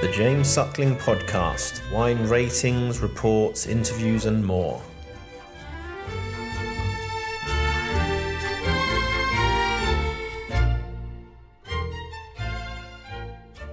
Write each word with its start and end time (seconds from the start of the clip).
the 0.00 0.08
James 0.12 0.46
Suckling 0.48 0.94
Podcast 0.96 1.80
wine 1.92 2.28
ratings, 2.28 3.00
reports, 3.00 3.66
interviews, 3.66 4.26
and 4.26 4.44
more. 4.46 4.80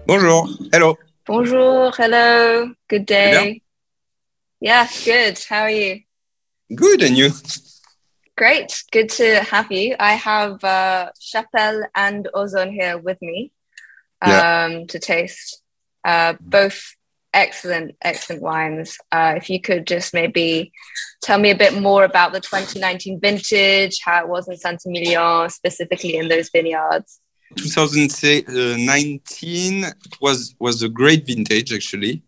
Bonjour. 0.07 0.47
Hello. 0.71 0.97
Bonjour. 1.25 1.91
Hello. 1.91 2.71
Good 2.87 3.05
day. 3.05 3.61
Yes, 4.59 5.03
good. 5.03 5.39
How 5.49 5.61
are 5.61 5.69
you? 5.69 6.01
Good. 6.73 7.01
And 7.03 7.17
you? 7.17 7.29
Great. 8.37 8.83
Good 8.91 9.09
to 9.11 9.41
have 9.41 9.71
you. 9.71 9.95
I 9.99 10.13
have 10.13 10.63
uh, 10.63 11.11
Chapelle 11.19 11.83
and 11.95 12.27
Ausone 12.33 12.71
here 12.71 12.97
with 12.97 13.21
me 13.21 13.51
um, 14.21 14.31
Yeah. 14.31 14.83
to 14.89 14.99
taste. 14.99 15.61
Uh, 16.05 16.35
both 16.39 16.95
excellent, 17.33 17.95
excellent 18.01 18.41
wines. 18.41 18.97
Uh, 19.11 19.33
if 19.35 19.49
you 19.49 19.59
could 19.59 19.85
just 19.87 20.13
maybe 20.13 20.71
tell 21.21 21.37
me 21.39 21.49
a 21.51 21.55
bit 21.57 21.73
more 21.73 22.05
about 22.05 22.31
the 22.31 22.39
2019 22.39 23.19
vintage, 23.19 23.99
how 24.05 24.21
it 24.23 24.29
was 24.29 24.47
in 24.47 24.55
Saint 24.55 24.81
Emilion, 24.85 25.49
specifically 25.49 26.15
in 26.15 26.29
those 26.29 26.49
vineyards. 26.49 27.19
2019 27.57 29.85
was 30.21 30.55
was 30.59 30.81
a 30.83 30.89
great 30.89 31.25
vintage 31.25 31.73
actually. 31.73 32.21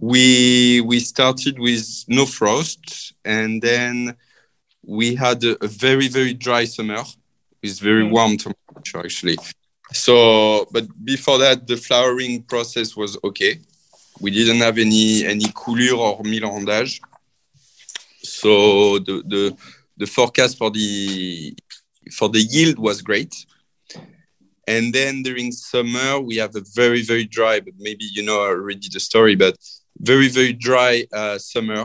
We 0.00 0.80
we 0.82 1.00
started 1.00 1.58
with 1.58 2.04
no 2.08 2.26
frost 2.26 3.14
and 3.24 3.62
then 3.62 4.16
we 4.86 5.14
had 5.14 5.42
a, 5.44 5.56
a 5.64 5.68
very 5.68 6.08
very 6.08 6.34
dry 6.34 6.64
summer 6.64 7.02
with 7.62 7.78
very 7.80 8.04
Mm. 8.04 8.10
warm 8.10 8.36
temperature 8.36 8.98
actually. 8.98 9.38
So 9.92 10.66
but 10.70 10.86
before 11.04 11.38
that 11.38 11.66
the 11.66 11.76
flowering 11.76 12.42
process 12.42 12.96
was 12.96 13.18
okay. 13.24 13.60
We 14.20 14.30
didn't 14.30 14.58
have 14.58 14.78
any 14.78 15.24
any 15.24 15.46
coulure 15.54 15.96
or 15.96 16.22
millerandage. 16.22 17.00
So 18.22 18.98
the 18.98 19.22
the 19.26 19.56
the 19.96 20.06
forecast 20.06 20.58
for 20.58 20.70
the 20.70 21.54
for 22.12 22.28
the 22.28 22.40
yield 22.40 22.78
was 22.78 23.02
great. 23.02 23.34
And 24.66 24.92
then 24.92 25.22
during 25.22 25.50
summer, 25.50 26.20
we 26.20 26.36
have 26.36 26.54
a 26.54 26.62
very, 26.74 27.02
very 27.02 27.24
dry, 27.24 27.58
but 27.58 27.74
maybe 27.78 28.04
you 28.12 28.22
know 28.22 28.40
already 28.40 28.88
the 28.92 29.00
story, 29.00 29.34
but 29.34 29.56
very, 29.98 30.28
very 30.28 30.52
dry 30.52 31.06
uh, 31.12 31.38
summer 31.38 31.84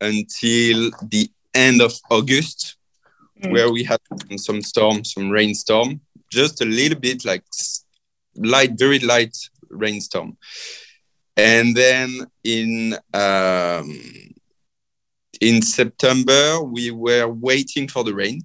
until 0.00 0.90
the 1.10 1.30
end 1.54 1.80
of 1.80 1.94
August, 2.10 2.74
Mm. 3.42 3.52
where 3.52 3.70
we 3.70 3.84
had 3.84 4.00
some 4.36 4.60
storm, 4.62 5.04
some 5.04 5.30
rainstorm, 5.30 6.00
just 6.30 6.60
a 6.60 6.64
little 6.64 6.98
bit 6.98 7.24
like 7.24 7.44
light, 8.36 8.72
very 8.78 8.98
light 8.98 9.36
rainstorm. 9.70 10.36
And 11.36 11.76
then 11.76 12.26
in 12.42 12.96
um, 13.14 14.00
in 15.40 15.62
September, 15.62 16.62
we 16.62 16.90
were 16.90 17.28
waiting 17.28 17.88
for 17.88 18.02
the 18.04 18.14
rain 18.14 18.44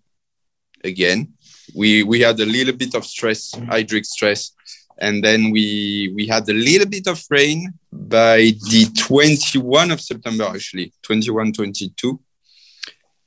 again 0.83 1.33
we 1.73 2.03
we 2.03 2.19
had 2.19 2.39
a 2.39 2.45
little 2.45 2.75
bit 2.75 2.93
of 2.95 3.05
stress 3.05 3.51
hydric 3.51 4.05
stress 4.05 4.51
and 4.99 5.23
then 5.23 5.51
we 5.51 6.11
we 6.15 6.27
had 6.27 6.47
a 6.49 6.53
little 6.53 6.87
bit 6.87 7.07
of 7.07 7.21
rain 7.29 7.73
by 7.91 8.51
the 8.69 8.85
21 8.97 9.91
of 9.91 10.01
september 10.01 10.45
actually 10.45 10.91
21 11.03 11.53
22 11.53 12.19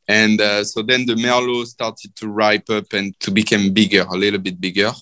and 0.08 0.40
uh, 0.40 0.62
so 0.64 0.82
then 0.82 1.04
the 1.06 1.14
merlot 1.14 1.66
started 1.66 2.14
to 2.16 2.28
ripe 2.28 2.68
up 2.70 2.92
and 2.92 3.18
to 3.20 3.30
become 3.30 3.72
bigger 3.72 4.02
a 4.10 4.16
little 4.16 4.38
bit 4.40 4.60
bigger 4.60 4.92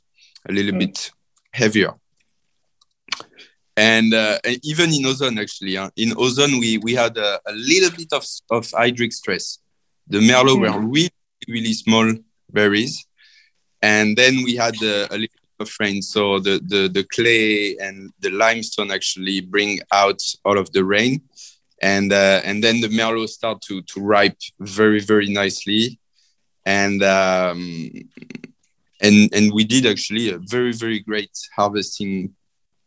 a 0.49 0.53
little 0.53 0.73
Mm. 0.73 0.79
bit 0.81 1.11
heavier 1.53 1.93
and, 3.77 4.15
uh, 4.15 4.39
and 4.45 4.59
even 4.63 4.91
in 4.91 5.03
Ausone 5.03 5.41
actually 5.41 5.75
huh? 5.77 5.91
in 5.97 6.11
Ausone 6.11 6.61
we 6.61 6.79
we 6.79 6.95
had 6.95 7.17
a, 7.17 7.41
a 7.47 7.53
little 7.53 7.91
bit 7.91 8.13
of 8.13 8.25
of 8.51 8.65
hydric 8.71 9.13
stress 9.13 9.59
the 10.09 10.19
merlot 10.21 10.57
Mm. 10.57 10.61
were 10.63 10.81
really 10.81 11.11
really 11.49 11.73
small 11.75 12.13
berries 12.53 13.07
and 13.83 14.17
then 14.17 14.43
we 14.45 14.55
had 14.57 14.75
a, 14.83 14.97
a 15.13 15.17
little 15.23 15.41
bit 15.43 15.61
of 15.61 15.71
rain 15.81 16.01
so 16.03 16.39
the, 16.39 16.61
the 16.73 16.89
the 16.89 17.05
clay 17.15 17.77
and 17.79 18.11
the 18.21 18.31
limestone 18.31 18.91
actually 18.91 19.41
bring 19.41 19.81
out 19.93 20.21
all 20.45 20.59
of 20.59 20.71
the 20.73 20.85
rain 20.85 21.21
and 21.83 22.13
uh, 22.13 22.41
and 22.45 22.63
then 22.63 22.81
the 22.81 22.89
merlot 22.89 23.29
start 23.29 23.61
to 23.63 23.83
to 23.83 24.01
ripe 24.01 24.39
very 24.61 25.01
very 25.01 25.29
nicely. 25.29 25.99
And 26.67 27.03
um 27.03 27.91
and 29.01 29.35
and 29.35 29.53
we 29.53 29.65
did 29.65 29.87
actually 29.87 30.31
a 30.31 30.39
very 30.39 30.73
very 30.73 31.01
great 31.01 31.31
harvesting 31.55 32.35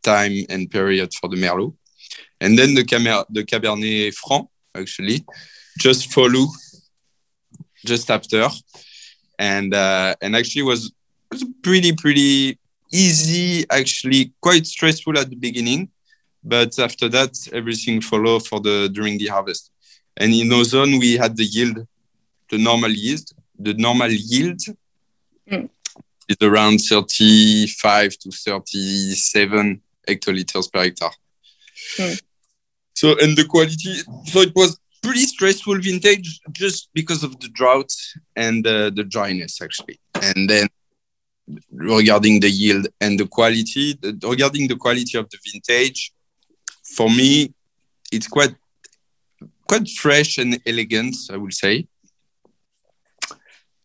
time 0.03 0.45
and 0.49 0.71
period 0.71 1.13
for 1.13 1.29
the 1.29 1.35
merlot 1.35 1.73
and 2.39 2.57
then 2.57 2.73
the 2.73 2.83
Camer- 2.83 3.25
the 3.29 3.43
cabernet 3.43 4.13
franc 4.13 4.47
actually 4.75 5.25
just 5.79 6.11
follow 6.11 6.47
just 7.85 8.09
after. 8.09 8.47
And 9.39 9.73
uh, 9.73 10.15
and 10.21 10.35
actually 10.35 10.63
was 10.63 10.91
was 11.31 11.45
pretty 11.63 11.93
pretty 11.93 12.59
easy 12.91 13.65
actually 13.69 14.33
quite 14.41 14.65
stressful 14.65 15.17
at 15.17 15.29
the 15.29 15.35
beginning 15.35 15.89
but 16.53 16.71
after 16.87 17.07
that 17.09 17.33
everything 17.59 18.01
followed 18.01 18.43
for 18.49 18.59
the 18.67 18.75
during 18.97 19.17
the 19.17 19.27
harvest 19.35 19.63
and 20.21 20.33
in 20.33 20.49
Ausone 20.49 20.93
we 20.99 21.09
had 21.23 21.33
the 21.41 21.43
yield 21.55 21.77
the 22.51 22.57
normal 22.69 22.91
yield 23.03 23.25
the 23.65 23.73
normal 23.87 24.11
yield 24.11 24.61
Mm. 25.51 25.69
is 26.27 26.37
around 26.41 26.77
35 26.79 28.17
to 28.21 28.29
37 28.31 29.81
hectoliters 30.09 30.67
per 30.71 30.83
hectare 30.83 31.15
Mm. 31.99 32.17
so 32.93 33.07
and 33.21 33.37
the 33.37 33.45
quality 33.45 33.93
so 34.31 34.41
it 34.47 34.53
was 34.55 34.71
pretty 35.01 35.25
stressful 35.35 35.77
vintage 35.79 36.29
just 36.51 36.89
because 36.93 37.21
of 37.23 37.31
the 37.39 37.49
drought 37.59 37.91
and 38.35 38.67
uh, 38.67 38.89
the 38.97 39.03
dryness 39.15 39.61
actually 39.61 39.97
and 40.27 40.49
then 40.49 40.67
regarding 41.71 42.39
the 42.41 42.49
yield 42.49 42.85
and 42.99 43.17
the 43.19 43.27
quality 43.27 43.93
the, 44.01 44.09
regarding 44.27 44.67
the 44.67 44.75
quality 44.75 45.17
of 45.17 45.25
the 45.29 45.37
vintage 45.47 46.11
for 46.95 47.09
me 47.09 47.53
it's 48.11 48.27
quite 48.27 48.55
quite 49.67 49.89
fresh 49.89 50.37
and 50.37 50.59
elegant 50.65 51.15
i 51.31 51.37
would 51.37 51.53
say. 51.53 51.87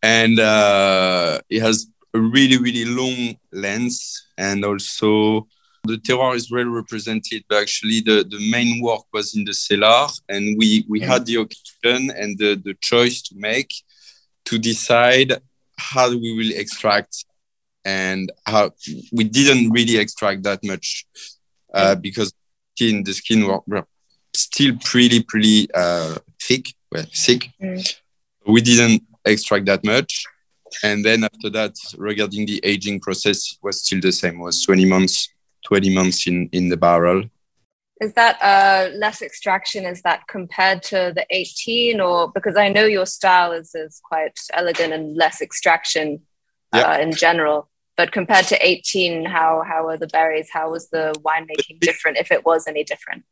And 0.01 0.37
uh, 0.37 1.39
it 1.49 1.61
has 1.61 1.87
a 2.13 2.19
really 2.19 2.57
really 2.57 2.85
long 2.85 3.37
lens 3.53 4.27
and 4.37 4.65
also 4.65 5.47
the 5.85 5.97
terroir 5.97 6.35
is 6.35 6.51
well 6.51 6.65
represented 6.65 7.43
but 7.49 7.61
actually 7.61 8.01
the, 8.01 8.23
the 8.29 8.51
main 8.51 8.81
work 8.81 9.01
was 9.11 9.35
in 9.35 9.43
the 9.43 9.53
cellar 9.53 10.07
and 10.29 10.57
we 10.57 10.85
we 10.87 10.99
had 10.99 11.25
the 11.25 11.35
occasion 11.35 12.11
and 12.11 12.37
the, 12.37 12.61
the 12.63 12.75
choice 12.81 13.21
to 13.21 13.35
make 13.37 13.73
to 14.45 14.57
decide 14.57 15.41
how 15.77 16.09
we 16.09 16.35
will 16.37 16.57
extract 16.57 17.25
and 17.85 18.31
how 18.45 18.71
we 19.11 19.23
didn't 19.23 19.71
really 19.71 19.97
extract 19.97 20.43
that 20.43 20.63
much 20.63 21.05
uh, 21.73 21.95
because 21.95 22.33
skin 22.75 23.03
the 23.03 23.13
skin 23.13 23.45
were, 23.45 23.59
were 23.67 23.85
still 24.35 24.75
pretty 24.83 25.21
pretty 25.23 25.67
uh, 25.73 26.15
thick 26.41 26.65
well 26.91 27.05
thick 27.13 27.49
Mm. 27.61 27.95
we 28.47 28.61
didn't 28.61 29.03
extract 29.25 29.65
that 29.65 29.83
much 29.83 30.25
and 30.83 31.05
then 31.05 31.23
after 31.23 31.49
that 31.51 31.75
regarding 31.97 32.45
the 32.45 32.59
aging 32.63 32.99
process 32.99 33.57
was 33.61 33.81
still 33.83 34.01
the 34.01 34.11
same 34.11 34.39
was 34.39 34.63
20 34.63 34.85
months 34.85 35.29
20 35.65 35.95
months 35.95 36.27
in 36.27 36.49
in 36.51 36.69
the 36.69 36.77
barrel 36.77 37.23
Is 38.01 38.13
that 38.15 38.35
uh, 38.41 38.89
less 38.97 39.21
extraction? 39.21 39.85
Is 39.85 40.01
that 40.01 40.19
compared 40.27 40.79
to 40.91 41.13
the 41.15 41.25
18? 41.29 42.01
Or 42.01 42.31
because 42.35 42.57
I 42.57 42.67
know 42.75 42.85
your 42.85 43.05
style 43.05 43.53
is, 43.53 43.69
is 43.75 44.01
quite 44.03 44.37
elegant 44.51 44.91
and 44.97 45.15
less 45.15 45.41
extraction 45.41 46.07
uh, 46.73 46.97
in 46.99 47.11
general. 47.13 47.69
But 47.95 48.11
compared 48.11 48.45
to 48.47 48.57
18, 48.65 49.25
how, 49.25 49.63
how 49.67 49.87
are 49.87 49.97
the 49.97 50.07
berries? 50.07 50.49
How 50.51 50.71
was 50.71 50.89
the 50.89 51.13
winemaking 51.19 51.79
different, 51.79 52.17
if 52.17 52.31
it 52.31 52.45
was 52.45 52.67
any 52.67 52.83
different? 52.83 53.23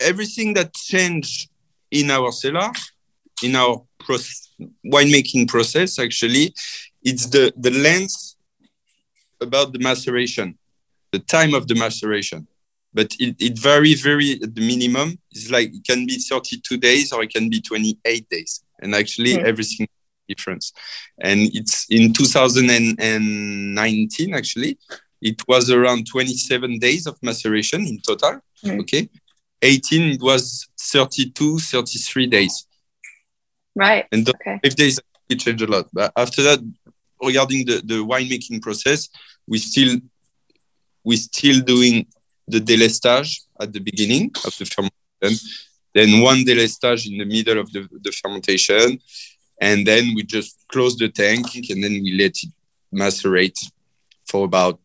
everything 0.00 0.54
that 0.54 0.74
changed 0.74 1.48
in 1.90 2.10
our 2.10 2.32
cellar, 2.32 2.70
in 3.42 3.54
our 3.56 3.82
winemaking 4.84 5.48
process, 5.48 5.98
actually, 5.98 6.52
it's 7.02 7.26
the, 7.26 7.52
the 7.56 7.70
length 7.70 8.34
about 9.40 9.72
the 9.72 9.78
maceration, 9.78 10.58
the 11.12 11.18
time 11.18 11.54
of 11.54 11.66
the 11.68 11.74
maceration. 11.74 12.46
But 12.94 13.14
it, 13.18 13.36
it 13.38 13.58
vary 13.58 13.94
very 13.94 14.32
at 14.42 14.54
the 14.54 14.60
minimum. 14.60 15.18
It's 15.30 15.50
like 15.50 15.72
it 15.72 15.84
can 15.84 16.06
be 16.06 16.16
32 16.18 16.76
days 16.76 17.12
or 17.12 17.22
it 17.22 17.32
can 17.32 17.48
be 17.48 17.60
28 17.60 18.28
days. 18.28 18.62
And 18.80 18.94
actually, 18.94 19.38
Hmm. 19.38 19.46
everything 19.46 19.88
difference. 20.28 20.72
And 21.20 21.50
it's 21.52 21.86
in 21.90 22.12
2019, 22.12 24.34
actually, 24.34 24.78
it 25.20 25.42
was 25.46 25.70
around 25.70 26.06
27 26.06 26.78
days 26.78 27.06
of 27.06 27.16
maceration 27.22 27.86
in 27.86 28.00
total. 28.00 28.40
Hmm. 28.62 28.80
Okay. 28.80 29.08
18 29.64 30.14
it 30.14 30.20
was 30.22 30.66
32 30.80 31.58
33 31.60 32.26
days 32.26 32.66
Right. 33.76 34.06
and 34.10 34.28
Okay. 34.28 34.58
five 34.62 34.74
days 34.74 34.98
it 35.28 35.38
changed 35.38 35.62
a 35.62 35.66
lot 35.68 35.86
but 35.92 36.12
after 36.16 36.42
that 36.42 36.58
regarding 37.22 37.64
the, 37.66 37.80
the 37.84 38.02
winemaking 38.04 38.60
process 38.60 39.08
we 39.46 39.58
still 39.58 40.00
we 41.04 41.16
still 41.16 41.60
doing 41.60 42.06
the 42.48 42.58
délestage 42.60 43.42
at 43.60 43.72
the 43.72 43.78
beginning 43.80 44.30
of 44.44 44.52
the 44.58 44.64
fermentation, 44.66 45.48
then 45.94 46.20
one 46.22 46.44
délestage 46.44 47.06
in 47.10 47.18
the 47.18 47.24
middle 47.24 47.58
of 47.60 47.70
the, 47.72 47.88
the 48.02 48.10
fermentation, 48.10 48.98
and 49.62 49.86
then 49.86 50.12
we 50.16 50.24
just 50.24 50.66
close 50.66 50.96
the 50.96 51.08
tank 51.08 51.46
and 51.70 51.82
then 51.82 51.92
we 51.92 52.18
let 52.18 52.32
it 52.42 52.52
macerate 52.92 53.58
for 54.26 54.44
about 54.44 54.80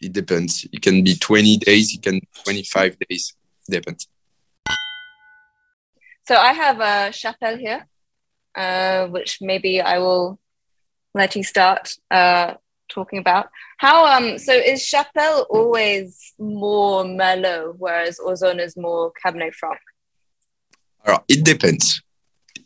it 0.00 0.12
depends. 0.12 0.66
It 0.72 0.82
can 0.82 1.02
be 1.02 1.16
20 1.16 1.58
days 1.58 1.94
it 1.94 2.02
can 2.02 2.20
25 2.44 2.96
days 3.08 3.34
depends. 3.68 4.06
So 6.26 6.36
i 6.36 6.52
have 6.52 6.80
a 6.80 7.12
chapelle 7.12 7.58
here 7.58 7.86
uh, 8.54 9.08
which 9.08 9.38
maybe 9.40 9.80
i 9.80 9.98
will 9.98 10.38
let 11.12 11.34
you 11.36 11.42
start 11.42 11.94
uh, 12.10 12.54
talking 12.88 13.18
about. 13.18 13.48
How 13.78 14.06
um 14.16 14.38
so 14.38 14.52
is 14.52 14.86
chapelle 14.86 15.46
always 15.50 16.34
more 16.38 17.04
merlot 17.04 17.74
whereas 17.78 18.20
Ausone 18.20 18.60
is 18.60 18.76
more 18.76 19.12
cabernet 19.24 19.54
franc? 19.54 19.80
It 21.28 21.44
depends. 21.44 22.00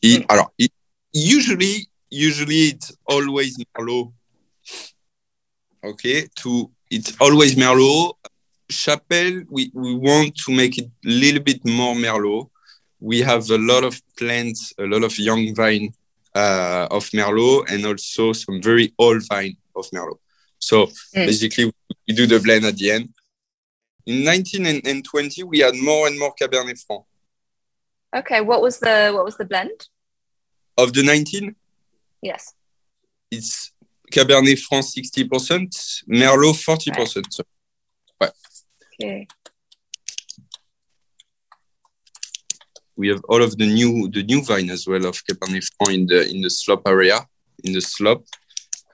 It, 0.03 0.29
mm. 0.29 0.47
it, 0.59 0.73
usually 1.19 1.89
usually 2.11 2.69
it's 2.69 2.97
always 3.07 3.57
merlot. 3.59 4.13
Okay 5.85 6.29
to 6.37 6.71
it's 6.91 7.17
always 7.21 7.57
merlot. 7.57 8.15
Chapelle 8.71 9.43
we, 9.49 9.71
we 9.75 9.95
want 9.95 10.37
to 10.37 10.53
make 10.53 10.79
it 10.79 10.91
a 11.05 11.09
little 11.09 11.43
bit 11.43 11.65
more 11.65 11.95
merlot. 11.95 12.49
We 13.01 13.21
have 13.21 13.51
a 13.51 13.59
lot 13.59 13.85
of 13.85 14.01
plants 14.17 14.73
a 14.79 14.85
lot 14.85 15.05
of 15.05 15.19
young 15.19 15.55
vine 15.55 15.93
uh, 16.35 16.87
of 16.91 17.05
merlot 17.11 17.71
and 17.71 17.85
also 17.87 18.33
some 18.33 18.61
very 18.63 18.93
old 18.99 19.23
vine 19.29 19.57
of 19.75 19.87
merlot. 19.91 20.19
So 20.59 20.87
mm. 20.87 21.27
basically 21.27 21.73
we 22.07 22.15
do 22.15 22.27
the 22.27 22.41
blend 22.41 22.65
at 22.65 22.77
the 22.77 22.91
end. 22.91 23.11
In 24.07 24.25
19 24.25 24.67
and, 24.67 24.87
and 24.87 25.05
20 25.05 25.45
we 25.45 25.61
had 25.61 25.75
more 25.77 26.07
and 26.07 26.19
more 26.19 26.35
cabernet 26.41 26.83
franc. 26.87 27.05
Okay 28.15 28.41
what 28.41 28.63
was 28.63 28.79
the 28.79 29.11
what 29.15 29.25
was 29.25 29.37
the 29.37 29.45
blend 29.45 29.89
of 30.79 30.93
the 30.95 31.03
19 31.03 31.55
yes 32.23 32.55
it's 33.31 33.73
Cabernet 34.11 34.59
Franc 34.59 34.85
60%, 34.85 36.05
Merlot 36.09 36.55
40%. 36.55 37.45
Ouais. 38.21 38.31
Okay. 39.01 39.27
We 42.97 43.09
have 43.09 43.23
all 43.29 43.43
of 43.43 43.57
the 43.57 43.67
new 43.67 44.11
the 44.11 44.25
new 44.25 44.43
vine 44.43 44.71
as 44.71 44.87
well 44.87 45.07
of 45.07 45.23
Cabernet 45.25 45.65
Franc 45.77 45.95
in 45.99 46.07
the 46.07 46.29
in 46.29 46.41
the 46.41 46.51
slope 46.51 46.83
area, 46.87 47.21
in 47.63 47.73
the 47.73 47.81
slope 47.81 48.27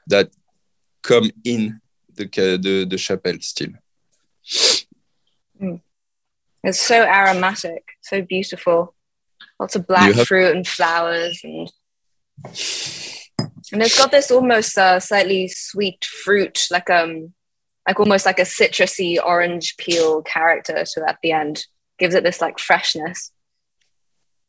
that 0.09 0.29
come 1.03 1.31
in 1.45 1.81
the 2.15 2.27
the, 2.61 2.85
the 2.85 2.99
chapelle 2.99 3.41
still. 3.41 3.73
Mm. 5.61 5.81
It's 6.65 6.81
so 6.81 7.03
aromatic, 7.03 7.85
so 8.03 8.21
beautiful. 8.21 8.95
Lots 9.59 9.77
of 9.77 9.87
black 9.87 10.15
have- 10.15 10.27
fruit 10.27 10.55
and 10.55 10.67
flowers 10.67 11.41
and 11.45 11.71
and 13.73 13.83
it's 13.83 13.99
got 13.99 14.11
this 14.11 14.31
almost 14.31 14.77
uh, 14.77 15.01
slightly 15.01 15.49
sweet 15.49 16.05
fruit, 16.05 16.67
like 16.71 16.91
um, 16.91 17.33
like 17.87 17.99
almost 17.99 18.27
like 18.27 18.39
a 18.39 18.43
citrusy 18.43 19.19
orange 19.25 19.77
peel 19.79 20.23
character 20.23 20.85
to 20.85 21.09
at 21.09 21.19
the 21.23 21.33
end. 21.33 21.67
Gives 21.99 22.15
it 22.15 22.25
this 22.25 22.41
like 22.41 22.59
freshness, 22.59 23.31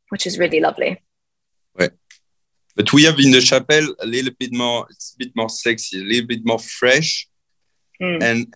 which 0.10 0.26
is 0.26 0.40
really 0.40 0.60
lovely. 0.60 1.02
Right. 1.78 1.92
But 2.76 2.92
we 2.92 3.04
have 3.04 3.20
in 3.20 3.32
the 3.32 3.42
chapelle 3.42 3.96
a 4.00 4.06
little 4.06 4.34
bit 4.38 4.52
more, 4.52 4.88
it's 4.90 5.14
a 5.14 5.18
bit 5.20 5.32
more 5.36 5.50
sexy, 5.50 6.02
a 6.02 6.04
little 6.04 6.28
bit 6.28 6.46
more 6.46 6.60
fresh, 6.60 7.28
mm. 8.02 8.22
and 8.22 8.54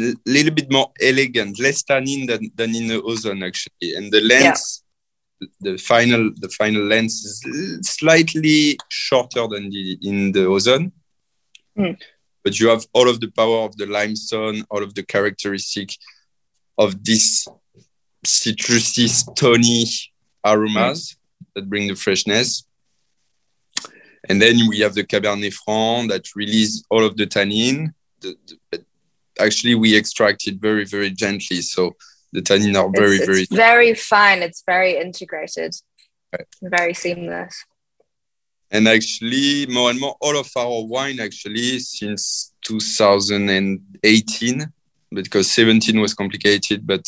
a 0.00 0.14
little 0.24 0.52
bit 0.52 0.72
more 0.72 0.90
elegant, 1.00 1.60
less 1.60 1.82
tannin 1.82 2.26
than, 2.26 2.50
than 2.54 2.74
in 2.74 2.88
the 2.88 3.02
Ausone 3.02 3.46
actually. 3.46 3.94
And 3.94 4.10
the 4.10 4.22
lens 4.22 4.82
the 5.60 5.76
final 5.76 6.30
the 6.36 6.48
final 6.48 6.82
lens 6.82 7.24
is 7.24 7.88
slightly 7.88 8.78
shorter 8.88 9.46
than 9.48 9.70
the 9.70 9.98
in 10.02 10.32
the 10.32 10.40
Ausone 10.40 10.92
mm. 11.78 11.96
but 12.42 12.58
you 12.58 12.68
have 12.68 12.84
all 12.92 13.08
of 13.08 13.20
the 13.20 13.30
power 13.30 13.60
of 13.64 13.76
the 13.76 13.86
limestone 13.86 14.64
all 14.70 14.82
of 14.82 14.94
the 14.94 15.02
characteristic 15.02 15.90
of 16.78 17.04
this 17.04 17.46
citrusy 18.24 19.08
stony 19.08 19.84
aromas 20.44 21.12
mm. 21.12 21.16
that 21.54 21.68
bring 21.68 21.88
the 21.88 21.96
freshness 21.96 22.64
and 24.28 24.40
then 24.40 24.56
we 24.68 24.78
have 24.80 24.94
the 24.94 25.04
cabernet 25.04 25.52
franc 25.52 26.10
that 26.10 26.34
release 26.36 26.84
all 26.90 27.04
of 27.04 27.16
the 27.16 27.26
tannin 27.26 27.92
the, 28.20 28.36
the, 28.70 28.84
actually 29.40 29.74
we 29.74 29.96
extract 29.96 30.46
it 30.46 30.56
very 30.60 30.84
very 30.84 31.10
gently 31.10 31.60
so 31.60 31.94
the 32.32 32.42
tannin 32.42 32.76
are 32.76 32.90
very 32.90 33.16
it's, 33.16 33.26
very 33.26 33.46
very 33.50 33.94
fine. 33.94 34.42
It's 34.42 34.62
very 34.66 34.98
integrated. 34.98 35.74
Right. 36.32 36.46
very 36.62 36.94
seamless. 36.94 37.64
And 38.70 38.88
actually 38.88 39.66
more 39.66 39.90
and 39.90 40.00
more 40.00 40.16
all 40.20 40.38
of 40.38 40.48
our 40.56 40.86
wine 40.86 41.20
actually 41.20 41.78
since 41.80 42.54
2018 42.62 44.72
because 45.12 45.50
17 45.50 46.00
was 46.00 46.14
complicated 46.14 46.86
but 46.86 47.04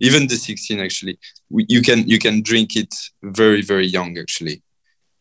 even 0.00 0.26
the 0.26 0.36
16 0.36 0.80
actually 0.80 1.18
we, 1.48 1.64
you 1.66 1.80
can 1.80 2.06
you 2.06 2.18
can 2.18 2.42
drink 2.42 2.76
it 2.76 2.94
very 3.22 3.62
very 3.62 3.86
young 3.86 4.18
actually. 4.18 4.62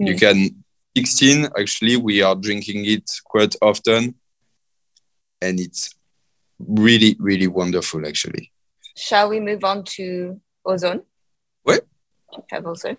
Mm. 0.01 0.07
you 0.09 0.17
can 0.17 0.61
16 0.97 1.45
actually 1.57 1.95
we 1.95 2.21
are 2.21 2.35
drinking 2.35 2.83
it 2.85 3.09
quite 3.23 3.55
often 3.61 4.15
and 5.41 5.59
it's 5.61 5.95
really 6.59 7.15
really 7.17 7.47
wonderful 7.47 8.05
actually 8.05 8.51
shall 8.97 9.29
we 9.29 9.39
move 9.39 9.63
on 9.63 9.83
to 9.83 10.41
Ausone? 10.65 11.03
What? 11.63 11.85
Have 12.49 12.65
also. 12.65 12.97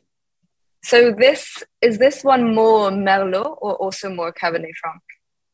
So 0.82 1.12
this 1.12 1.62
is 1.82 1.98
this 1.98 2.22
one 2.22 2.54
more 2.54 2.90
Merlot 2.90 3.58
or 3.60 3.74
also 3.74 4.08
more 4.08 4.32
Cabernet 4.32 4.74
Franc? 4.80 5.02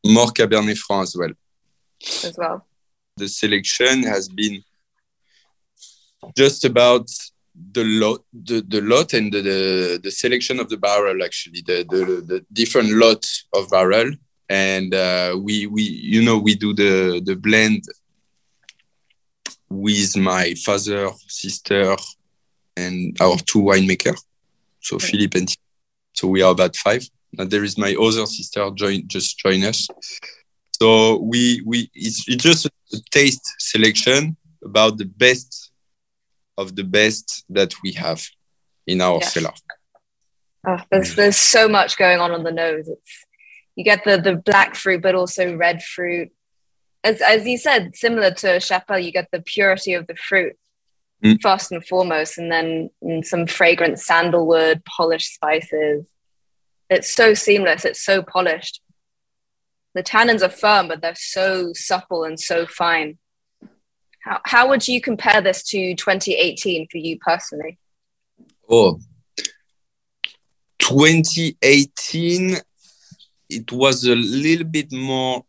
More 0.07 0.27
Cabernet 0.27 0.79
Franc 0.79 1.03
as 1.05 1.17
well. 1.17 1.33
As 2.03 2.37
well. 2.37 2.67
The 3.17 3.29
selection 3.29 4.03
has 4.03 4.29
been 4.29 4.63
just 6.37 6.65
about 6.65 7.09
the 7.73 7.85
lot, 7.85 8.25
the, 8.33 8.61
the 8.67 8.81
lot 8.81 9.15
and 9.15 9.33
the, 9.33 9.41
the, 9.41 10.01
the 10.03 10.11
selection 10.11 10.59
of 10.61 10.69
the 10.69 10.77
barrel 10.77 11.23
actually, 11.23 11.63
the, 11.67 11.87
the, 11.89 12.05
the 12.27 12.47
different 12.53 12.91
lot 12.91 13.25
of 13.55 13.71
barrel. 13.71 14.11
And 14.49 14.95
uh, 14.95 15.39
we, 15.41 15.67
we, 15.67 15.83
you 15.83 16.23
know, 16.23 16.39
we 16.39 16.55
do 16.55 16.75
the, 16.75 17.23
the 17.25 17.35
blend 17.35 17.85
with 19.75 20.17
my 20.17 20.55
father, 20.55 21.11
sister, 21.27 21.97
and 22.77 23.17
our 23.21 23.37
two 23.39 23.61
winemakers. 23.61 24.21
So 24.81 24.97
okay. 24.97 25.07
Philippe 25.07 25.39
and 25.39 25.57
so 26.13 26.29
we 26.29 26.43
are 26.43 26.53
about 26.53 26.77
five. 26.77 27.09
And 27.39 27.51
there 27.51 27.65
is 27.65 27.77
my 27.77 27.95
other 28.01 28.27
sister 28.27 28.71
join 28.75 29.09
just 29.09 29.39
join 29.39 29.65
us. 29.65 29.89
So 30.81 31.19
we 31.19 31.63
we 31.67 31.91
it's, 31.95 32.25
it's 32.29 32.43
just 32.43 32.67
a 32.67 32.71
taste 33.11 33.45
selection 33.59 34.37
about 34.65 34.99
the 34.99 35.05
best 35.05 35.73
of 36.57 36.77
the 36.77 36.85
best 36.85 37.45
that 37.51 37.75
we 37.83 37.93
have 37.93 38.25
in 38.87 39.01
our 39.01 39.19
yeah. 39.21 39.27
cellar. 39.27 39.55
Oh, 40.67 40.79
there's 40.91 41.15
there's 41.17 41.37
so 41.37 41.69
much 41.69 41.99
going 41.99 42.21
on 42.21 42.31
on 42.31 42.45
the 42.45 42.53
nose. 42.53 42.89
It's 42.89 43.27
you 43.77 43.85
get 43.85 44.05
the 44.05 44.21
the 44.21 44.37
black 44.37 44.77
fruit, 44.77 45.03
but 45.03 45.15
also 45.15 45.57
red 45.57 45.83
fruit, 45.83 46.31
as 47.05 47.21
as 47.21 47.47
you 47.47 47.59
said, 47.59 47.95
similar 47.95 48.31
to 48.33 48.59
Chapelle, 48.59 48.99
you 48.99 49.13
get 49.13 49.29
the 49.31 49.43
purity 49.43 49.93
of 49.93 50.07
the 50.07 50.17
fruit 50.17 50.57
mm. 51.23 51.41
first 51.41 51.71
and 51.71 51.87
foremost, 51.87 52.39
and 52.39 52.51
then 52.51 52.91
some 53.23 53.47
fragrant 53.47 54.01
sandalwood, 54.01 54.83
polished 54.85 55.35
spices. 55.35 56.09
It's 56.89 57.15
so 57.15 57.35
seamless. 57.35 57.85
It's 57.85 58.03
so 58.03 58.23
polished. 58.23 58.81
The 59.95 60.03
tannins 60.03 60.43
are 60.43 60.51
firm, 60.51 60.89
but 60.89 61.03
they're 61.03 61.15
so 61.15 61.73
supple 61.75 62.25
and 62.25 62.41
so 62.41 62.67
fine. 62.67 63.19
How, 64.21 64.41
how 64.45 64.69
would 64.69 64.89
you 64.89 65.01
compare 65.01 65.41
this 65.41 65.63
to 65.69 65.95
2018 65.95 66.89
for 66.91 66.99
you 66.99 67.19
personally? 67.19 67.79
Oh, 68.69 68.99
2018, 70.79 72.57
it 73.51 73.73
was 73.73 74.05
a 74.05 74.15
little 74.15 74.67
bit 74.67 74.93
more 74.93 75.45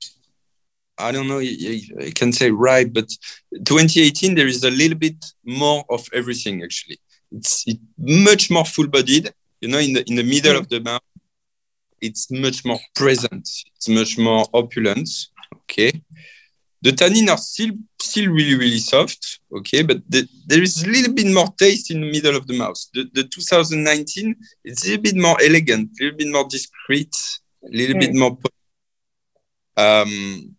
I 0.98 1.12
don't 1.12 1.28
know, 1.28 1.40
I 1.40 2.12
can 2.14 2.32
say 2.32 2.52
right, 2.52 2.92
but 2.92 3.10
2018 3.54 4.36
there 4.36 4.48
is 4.48 4.64
a 4.64 4.72
little 4.72 4.98
bit 4.98 5.26
more 5.44 5.84
of 5.90 6.08
everything 6.14 6.64
actually. 6.64 7.00
It's 7.32 7.68
it, 7.68 7.80
much 7.98 8.50
more 8.50 8.66
full-bodied. 8.66 9.34
You 9.62 9.70
know, 9.70 9.80
in 9.80 9.94
the 9.94 10.04
in 10.08 10.16
the 10.16 10.24
middle 10.24 10.54
mm. 10.54 10.60
of 10.60 10.70
the 10.70 10.80
mouth, 10.80 11.02
it's 12.02 12.30
much 12.32 12.64
more 12.66 12.80
present. 12.96 13.50
It's 13.76 13.90
much 13.90 14.18
more 14.18 14.46
opulent. 14.54 15.10
Okay, 15.64 16.02
the 16.82 16.92
tannin 16.92 17.30
are 17.30 17.38
still 17.38 17.72
still 18.00 18.32
really 18.32 18.56
really 18.56 18.80
soft. 18.80 19.40
Okay, 19.52 19.82
but 19.82 19.98
the, 20.08 20.28
there 20.46 20.62
is 20.62 20.84
a 20.84 20.90
little 20.90 21.14
bit 21.14 21.28
more 21.28 21.48
taste 21.58 21.92
in 21.92 22.02
the 22.02 22.12
middle 22.12 22.36
of 22.36 22.48
the 22.48 22.58
mouth. 22.58 22.78
The, 22.94 23.10
the 23.14 23.24
2019 23.24 24.36
it's 24.64 24.86
a 24.86 24.90
little 24.90 25.04
bit 25.04 25.18
more 25.18 25.38
elegant, 25.42 25.90
a 26.00 26.04
little 26.04 26.18
bit 26.18 26.32
more 26.32 26.48
discreet, 26.48 27.16
a 27.66 27.76
little 27.76 27.96
mm. 27.96 28.00
bit 28.00 28.14
more. 28.14 28.38
Um, 29.78 30.56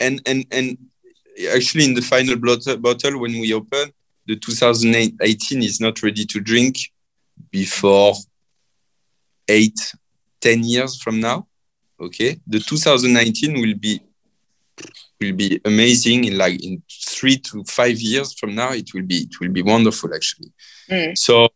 and 0.00 0.20
and 0.26 0.46
and 0.50 0.78
actually 1.54 1.84
in 1.84 1.94
the 1.94 2.02
final 2.02 2.36
bottle 2.36 3.20
when 3.20 3.38
we 3.40 3.52
open, 3.54 3.92
the 4.26 4.36
2018 4.36 5.62
is 5.62 5.80
not 5.80 6.02
ready 6.02 6.24
to 6.26 6.40
drink 6.40 6.76
before 7.50 8.14
eight, 9.48 9.94
10 10.40 10.64
years 10.64 11.00
from 11.00 11.20
now. 11.20 11.46
Okay. 12.00 12.38
The 12.46 12.60
2019 12.60 13.60
will 13.60 13.74
be 13.74 14.00
will 15.20 15.32
be 15.32 15.60
amazing 15.64 16.24
in 16.24 16.38
like 16.38 16.62
in 16.64 16.80
three 16.88 17.36
to 17.36 17.64
five 17.64 17.98
years 18.00 18.32
from 18.34 18.54
now 18.54 18.70
it 18.70 18.94
will 18.94 19.02
be 19.02 19.16
it 19.16 19.40
will 19.40 19.50
be 19.50 19.62
wonderful 19.62 20.14
actually 20.14 20.52
mm. 20.88 21.18
so 21.18 21.48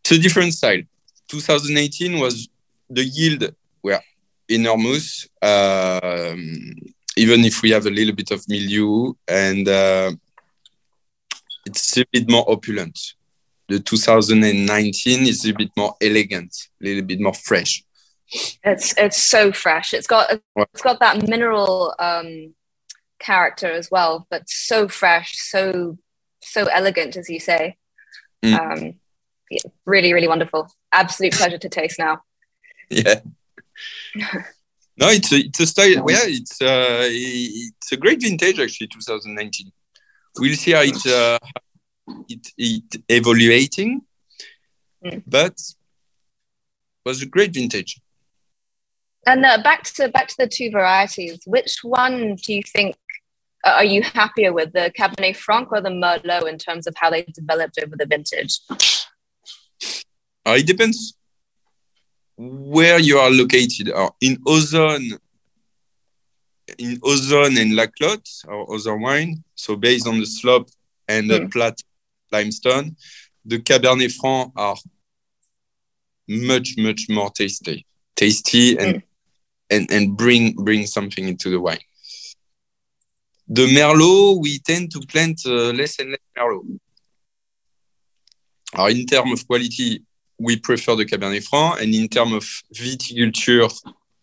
it's 0.00 0.12
a 0.12 0.18
different 0.18 0.54
style 0.54 0.80
2018 1.26 2.20
was 2.20 2.48
the 2.88 3.02
yield 3.02 3.52
were 3.82 4.00
enormous 4.48 5.28
um, 5.42 6.76
even 7.18 7.44
if 7.44 7.62
we 7.62 7.70
have 7.70 7.86
a 7.86 7.90
little 7.90 8.14
bit 8.14 8.30
of 8.30 8.44
milieu 8.48 9.12
and 9.26 9.68
uh, 9.68 10.10
it's 11.66 11.96
a 11.98 12.04
bit 12.12 12.30
more 12.30 12.44
opulent 12.50 12.98
the 13.68 13.78
2019 13.80 15.26
is 15.26 15.44
a 15.46 15.52
bit 15.52 15.70
more 15.76 15.94
elegant 16.00 16.54
a 16.80 16.84
little 16.84 17.04
bit 17.04 17.20
more 17.20 17.34
fresh 17.34 17.82
it's 18.64 18.96
it's 18.98 19.22
so 19.22 19.52
fresh. 19.52 19.94
It's 19.94 20.06
got 20.06 20.40
it's 20.56 20.82
got 20.82 21.00
that 21.00 21.26
mineral 21.28 21.94
um, 21.98 22.54
character 23.18 23.70
as 23.70 23.90
well, 23.90 24.26
but 24.30 24.48
so 24.48 24.88
fresh, 24.88 25.34
so 25.38 25.98
so 26.42 26.64
elegant, 26.66 27.16
as 27.16 27.28
you 27.30 27.40
say. 27.40 27.76
Mm. 28.44 28.58
Um, 28.58 28.94
yeah, 29.50 29.70
really, 29.86 30.12
really 30.12 30.28
wonderful. 30.28 30.68
Absolute 30.92 31.32
pleasure 31.32 31.58
to 31.58 31.68
taste 31.68 31.98
now. 31.98 32.22
Yeah. 32.90 33.20
no, 34.98 35.08
it's 35.10 35.32
a, 35.32 35.36
it's 35.36 35.60
a 35.60 35.66
style. 35.66 36.10
Yeah, 36.10 36.24
it's 36.24 36.60
uh, 36.60 37.02
it's 37.02 37.92
a 37.92 37.96
great 37.96 38.20
vintage 38.20 38.58
actually. 38.58 38.88
2019. 38.88 39.72
We'll 40.38 40.56
see 40.56 40.72
how 40.72 40.82
it 40.82 41.06
uh, 41.06 41.38
it, 42.28 42.52
it 42.56 43.02
evaluating, 43.08 44.02
mm. 45.04 45.22
but 45.26 45.58
was 47.04 47.22
a 47.22 47.26
great 47.26 47.52
vintage. 47.52 48.00
And 49.26 49.44
uh, 49.44 49.62
back 49.62 49.84
to 49.84 50.08
back 50.08 50.28
to 50.28 50.36
the 50.38 50.48
two 50.48 50.70
varieties. 50.70 51.40
Which 51.46 51.78
one 51.82 52.36
do 52.36 52.54
you 52.54 52.62
think 52.62 52.96
uh, 53.64 53.70
are 53.70 53.84
you 53.84 54.02
happier 54.02 54.52
with, 54.52 54.72
the 54.72 54.92
Cabernet 54.98 55.36
Franc 55.36 55.72
or 55.72 55.80
the 55.80 55.90
Merlot, 55.90 56.48
in 56.48 56.58
terms 56.58 56.86
of 56.86 56.94
how 56.96 57.10
they 57.10 57.22
developed 57.22 57.78
over 57.82 57.96
the 57.96 58.06
vintage? 58.06 58.60
Uh, 60.46 60.56
it 60.56 60.66
depends 60.66 61.17
where 62.38 62.98
you 62.98 63.18
are 63.18 63.30
located. 63.30 63.90
Uh, 63.90 64.10
in 64.20 64.36
Ausone, 64.44 65.18
in 66.78 66.96
Ausone 67.00 67.60
and 67.60 67.74
La 67.74 67.86
Clotte, 67.86 68.30
or 68.46 68.74
other 68.74 68.96
wine, 68.96 69.42
so 69.54 69.76
based 69.76 70.06
on 70.06 70.20
the 70.20 70.26
slope 70.26 70.68
and 71.08 71.28
the 71.28 71.40
mm. 71.40 71.52
Plat 71.52 71.78
limestone, 72.32 72.96
the 73.44 73.58
Cabernet 73.58 74.12
Franc 74.12 74.52
are 74.56 74.76
much 76.28 76.76
much 76.78 77.06
more 77.08 77.30
tasty, 77.30 77.84
tasty 78.14 78.78
and 78.78 78.96
mm 78.96 79.02
and, 79.70 79.90
and 79.90 80.16
bring 80.16 80.54
bring 80.54 80.86
something 80.86 81.28
into 81.28 81.50
the 81.50 81.60
wine. 81.60 81.78
The 83.48 83.66
Merlot, 83.66 84.40
we 84.42 84.58
tend 84.58 84.90
to 84.92 85.00
plant 85.00 85.40
uh, 85.46 85.72
less 85.72 85.98
and 85.98 86.10
less 86.10 86.20
Merlot. 86.36 86.78
in 88.90 89.06
terms 89.06 89.32
of 89.40 89.46
quality, 89.46 90.02
we 90.38 90.56
prefer 90.58 90.94
the 90.94 91.04
Cabernet 91.04 91.46
Franc, 91.46 91.80
and 91.80 91.94
in 91.94 92.08
terms 92.08 92.32
of 92.32 92.44
viticulture 92.74 93.72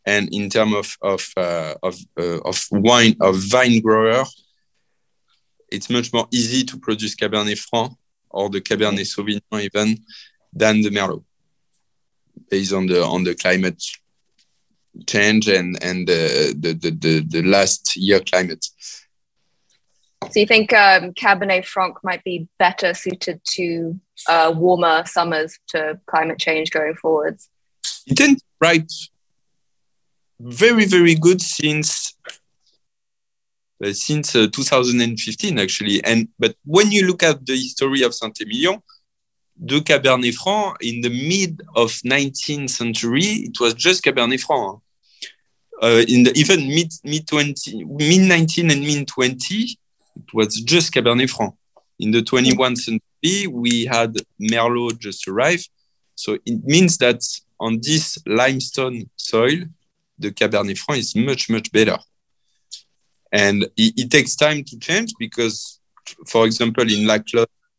and 0.05 0.33
in 0.33 0.49
terms 0.49 0.75
of 0.75 0.97
of 1.01 1.33
uh, 1.37 1.73
of, 1.83 1.97
uh, 2.17 2.39
of 2.41 2.65
wine 2.71 3.15
of 3.21 3.35
vine 3.35 3.81
grower, 3.81 4.23
it's 5.71 5.89
much 5.89 6.13
more 6.13 6.27
easy 6.31 6.63
to 6.63 6.77
produce 6.77 7.15
Cabernet 7.15 7.59
Franc 7.59 7.93
or 8.29 8.49
the 8.49 8.61
Cabernet 8.61 9.05
Sauvignon 9.05 9.61
even 9.61 9.97
than 10.53 10.81
the 10.81 10.89
Merlot, 10.89 11.23
based 12.49 12.73
on 12.73 12.87
the 12.87 13.03
on 13.03 13.23
the 13.23 13.35
climate 13.35 13.83
change 15.07 15.47
and 15.49 15.77
and 15.83 16.07
the 16.07 16.55
the 16.57 16.73
the, 16.73 17.19
the 17.27 17.41
last 17.43 17.95
year 17.95 18.21
climate. 18.21 18.65
So 20.31 20.39
you 20.39 20.47
think 20.47 20.73
um, 20.73 21.13
Cabernet 21.13 21.65
Franc 21.65 21.97
might 22.03 22.23
be 22.23 22.47
better 22.57 22.93
suited 22.93 23.41
to 23.55 23.99
uh, 24.27 24.53
warmer 24.55 25.03
summers 25.05 25.57
to 25.69 25.99
climate 26.05 26.39
change 26.39 26.71
going 26.71 26.95
forwards? 26.95 27.49
You 28.05 28.15
tends 28.15 28.43
right 28.61 28.91
very 30.39 30.85
very 30.85 31.15
good 31.15 31.41
since 31.41 32.15
uh, 33.83 33.93
since 33.93 34.35
uh, 34.35 34.47
2015 34.51 35.59
actually 35.59 36.03
and 36.03 36.27
but 36.37 36.55
when 36.65 36.91
you 36.91 37.07
look 37.07 37.23
at 37.23 37.45
the 37.45 37.53
history 37.53 38.01
of 38.03 38.13
Saint-Emilion 38.13 38.81
the 39.57 39.79
Cabernet 39.79 40.35
Franc 40.35 40.77
in 40.81 40.99
the 41.01 41.09
mid 41.09 41.61
of 41.75 41.89
19th 42.05 42.69
century 42.69 43.47
it 43.47 43.59
was 43.59 43.73
just 43.73 44.03
Cabernet 44.03 44.41
Franc 44.41 44.81
uh, 45.81 46.03
in 46.07 46.23
the 46.23 46.31
even 46.35 46.67
mid 46.67 46.91
mid 47.03 47.27
20 47.27 47.83
mid 47.85 48.21
19 48.21 48.71
and 48.71 48.81
mid 48.81 49.07
20 49.07 49.77
it 50.17 50.33
was 50.33 50.55
just 50.61 50.93
cabernet 50.93 51.29
franc 51.29 51.53
in 51.99 52.11
the 52.11 52.21
21st 52.21 52.77
century 52.77 53.01
we 53.47 53.85
had 53.85 54.11
merlot 54.39 54.97
just 54.99 55.27
arrived 55.27 55.69
so 56.15 56.37
it 56.45 56.63
means 56.63 56.97
that 56.97 57.21
on 57.59 57.79
this 57.81 58.17
limestone 58.25 59.09
soil 59.15 59.59
the 60.19 60.31
cabernet 60.31 60.77
franc 60.77 60.99
is 60.99 61.15
much 61.15 61.49
much 61.49 61.71
better 61.71 61.97
and 63.31 63.63
it, 63.77 63.93
it 64.01 64.11
takes 64.11 64.35
time 64.35 64.63
to 64.63 64.77
change 64.79 65.11
because 65.19 65.79
for 66.27 66.45
example 66.45 66.89
in 66.89 67.05
la 67.07 67.17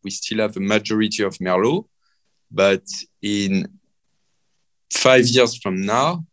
we 0.05 0.11
still 0.11 0.38
have 0.38 0.57
a 0.57 0.61
majority 0.61 1.23
of 1.23 1.35
merlot 1.38 1.85
but 2.50 2.85
in 3.23 3.67
five 4.93 5.26
years 5.26 5.57
from 5.57 5.81
now 5.81 6.25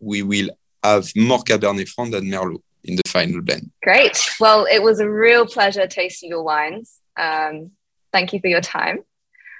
we 0.00 0.22
will 0.22 0.50
have 0.82 1.10
more 1.16 1.38
Cabernet 1.38 1.88
Franc 1.88 2.12
than 2.12 2.24
Merlot 2.24 2.60
in 2.84 2.96
the 2.96 3.02
final 3.06 3.40
blend. 3.40 3.70
Great. 3.82 4.18
Well, 4.40 4.66
it 4.70 4.82
was 4.82 4.98
a 5.00 5.08
real 5.08 5.46
pleasure 5.46 5.86
tasting 5.86 6.30
your 6.30 6.42
wines. 6.42 6.98
Um, 7.16 7.70
thank 8.12 8.32
you 8.32 8.40
for 8.40 8.48
your 8.48 8.60
time. 8.60 8.98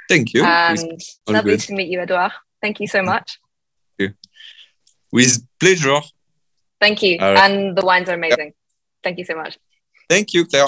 Thank 0.09 0.35
you. 0.35 0.44
And 0.44 1.00
lovely 1.28 1.52
good. 1.52 1.61
to 1.61 1.75
meet 1.75 1.88
you, 1.88 2.00
Edouard. 2.00 2.32
Thank 2.61 2.80
you 2.80 2.87
so 2.87 3.02
much. 3.02 3.38
Thank 3.99 4.11
you. 4.11 4.16
With 5.11 5.47
pleasure. 5.59 6.00
Thank 6.80 7.02
you. 7.02 7.18
Right. 7.18 7.38
And 7.38 7.76
the 7.76 7.85
wines 7.85 8.09
are 8.09 8.14
amazing. 8.14 8.47
Yep. 8.47 8.54
Thank 9.04 9.18
you 9.18 9.25
so 9.25 9.35
much. 9.37 9.59
Thank 10.09 10.35
you, 10.35 10.44
Claire. 10.47 10.66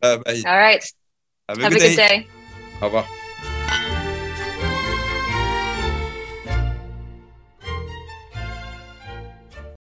Bye. 0.00 0.42
All 0.46 0.58
right. 0.58 0.84
Have 1.48 1.58
a, 1.58 1.62
Have 1.62 1.72
good, 1.72 1.82
a 1.82 1.88
good 1.88 1.96
day. 1.96 2.08
day. 2.08 2.26
Au 2.80 2.86
revoir. 2.86 3.21